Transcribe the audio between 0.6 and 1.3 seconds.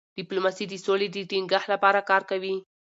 د سولې د